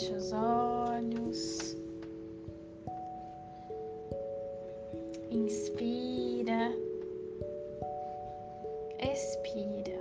[0.00, 1.76] Fecha os olhos.
[5.30, 6.72] Inspira.
[8.98, 10.00] Expira.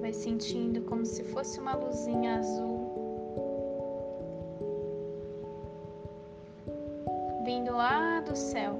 [0.00, 2.86] Vai sentindo como se fosse uma luzinha azul
[7.44, 8.78] vindo lá do céu.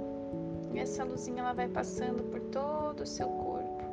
[0.72, 3.85] E essa luzinha ela vai passando por todo o seu corpo.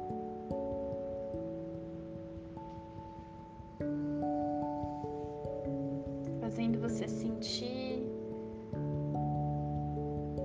[7.44, 8.02] Sentir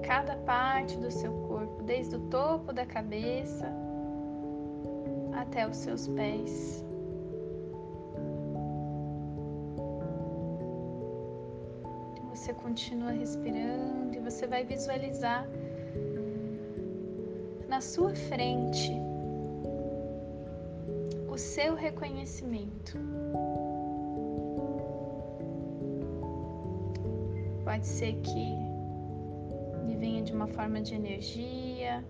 [0.03, 3.73] cada parte do seu corpo, desde o topo da cabeça
[5.33, 6.85] até os seus pés.
[12.31, 15.47] Você continua respirando e você vai visualizar
[17.69, 18.93] na sua frente
[21.29, 22.99] o seu reconhecimento.
[27.79, 28.57] Pode ser que
[29.85, 32.05] ele venha de uma forma de energia,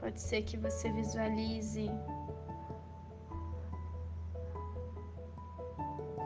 [0.00, 1.88] pode ser que você visualize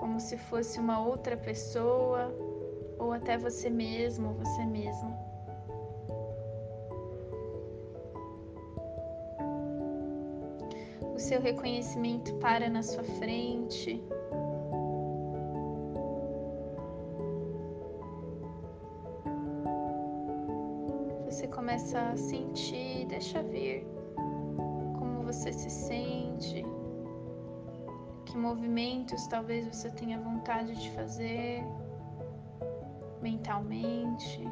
[0.00, 2.34] como se fosse uma outra pessoa
[2.98, 5.14] ou até você mesmo, você mesma.
[11.14, 14.02] O seu reconhecimento para na sua frente.
[21.64, 23.86] Começa a sentir, deixa vir
[24.98, 26.62] como você se sente,
[28.26, 31.64] que movimentos talvez você tenha vontade de fazer
[33.22, 34.46] mentalmente.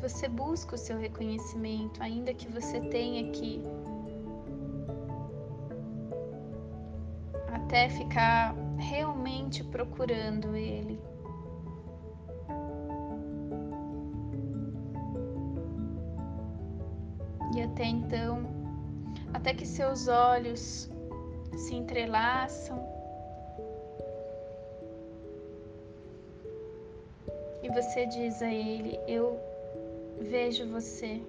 [0.00, 3.60] Você busca o seu reconhecimento, ainda que você tenha que
[7.72, 11.00] até ficar realmente procurando ele.
[17.56, 18.42] E até então,
[19.32, 20.90] até que seus olhos
[21.56, 22.78] se entrelaçam
[27.62, 29.40] e você diz a ele: Eu
[30.20, 31.22] vejo você.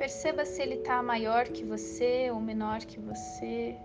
[0.00, 3.76] Perceba se ele está maior que você ou menor que você.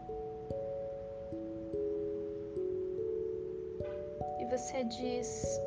[4.40, 5.60] E você diz: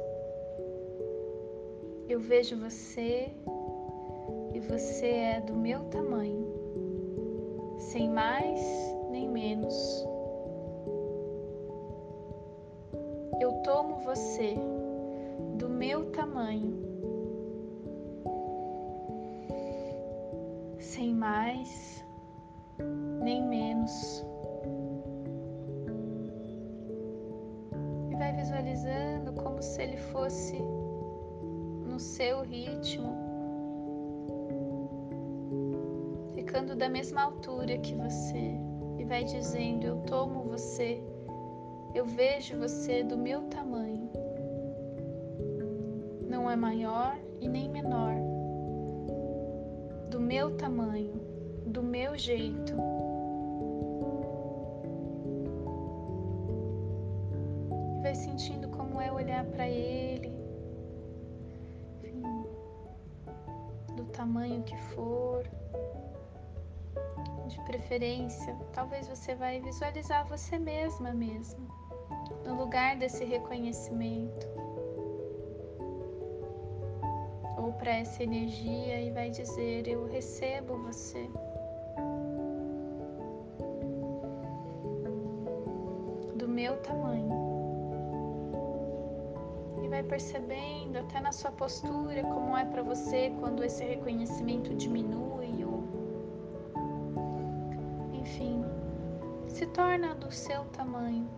[2.08, 3.28] eu vejo você
[4.54, 8.58] e você é do meu tamanho, sem mais
[9.10, 9.76] nem menos.
[13.38, 14.54] Eu tomo você
[15.58, 16.87] do meu tamanho,
[23.28, 24.24] nem menos.
[28.10, 30.58] E vai visualizando como se ele fosse
[31.84, 33.12] no seu ritmo,
[36.34, 38.54] ficando da mesma altura que você,
[38.98, 41.02] e vai dizendo: Eu tomo você,
[41.94, 44.08] eu vejo você do meu tamanho.
[46.26, 48.14] Não é maior e nem menor,
[50.08, 51.20] do meu tamanho,
[51.66, 52.97] do meu jeito.
[58.00, 60.38] Vai sentindo como é olhar para ele
[64.18, 65.44] tamanho que for,
[67.46, 71.68] de preferência, talvez você vai visualizar você mesma mesmo,
[72.44, 74.46] no lugar desse reconhecimento.
[77.58, 81.30] Ou para essa energia e vai dizer: Eu recebo você.
[90.08, 95.84] Percebendo até na sua postura como é para você quando esse reconhecimento diminui ou
[98.12, 98.64] enfim,
[99.46, 101.28] se torna do seu tamanho.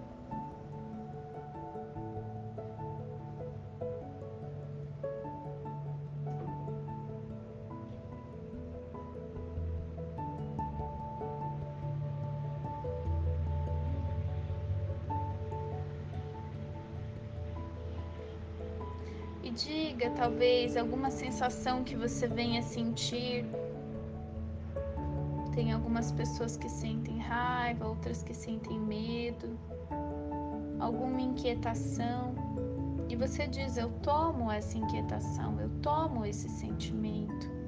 [19.51, 23.45] E diga talvez alguma sensação que você venha sentir
[25.53, 29.59] Tem algumas pessoas que sentem raiva, outras que sentem medo,
[30.79, 32.33] alguma inquietação.
[33.09, 37.60] E você diz: Eu tomo essa inquietação, eu tomo esse sentimento.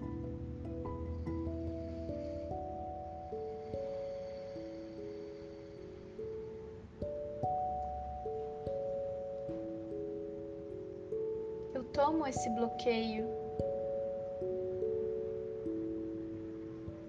[11.92, 13.26] Tomo esse bloqueio.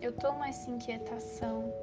[0.01, 1.73] Eu tomo essa inquietação.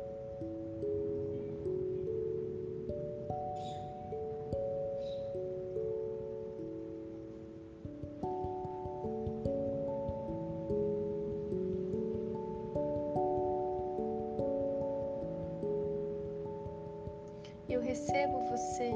[17.91, 18.93] recebo você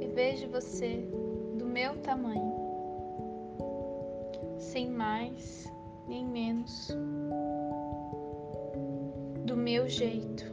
[0.00, 1.08] e vejo você
[1.54, 2.52] do meu tamanho,
[4.58, 5.70] sem mais
[6.06, 6.88] nem menos,
[9.44, 10.44] do meu jeito.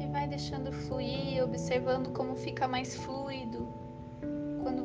[0.00, 3.84] E vai deixando fluir, observando como fica mais fluido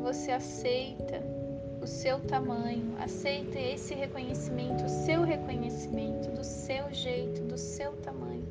[0.09, 1.38] você aceita
[1.81, 8.47] o seu tamanho, aceita esse reconhecimento, o seu reconhecimento, do seu jeito, do seu tamanho.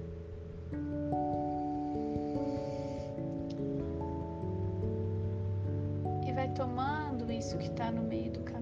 [6.26, 8.57] E vai tomando isso que está no meio do caminho.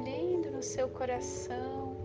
[0.00, 1.96] Acolhendo no seu coração.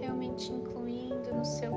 [0.00, 1.75] Realmente incluindo no seu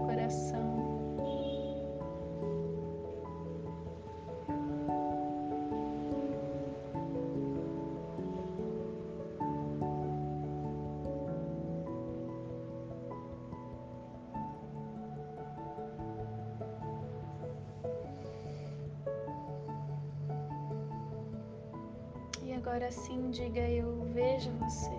[22.69, 24.91] agora sim diga: Eu vejo você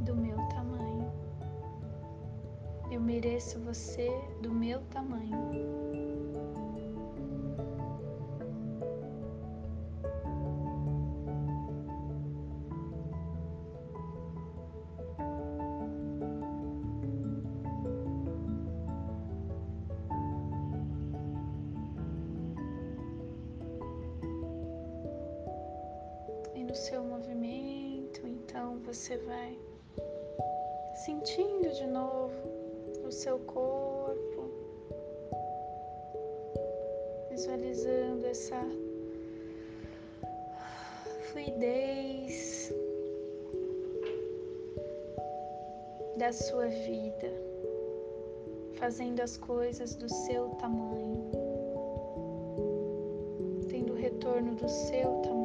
[0.00, 1.12] do meu tamanho.
[2.90, 4.10] Eu mereço você
[4.42, 6.13] do meu tamanho.
[26.74, 29.56] O seu movimento, então você vai
[31.04, 32.34] sentindo de novo
[33.06, 34.50] o seu corpo,
[37.30, 38.60] visualizando essa
[41.30, 42.72] fluidez
[46.16, 47.32] da sua vida,
[48.74, 51.30] fazendo as coisas do seu tamanho,
[53.70, 55.43] tendo o retorno do seu tamanho.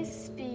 [0.00, 0.40] Inspira.
[0.40, 0.49] Expira.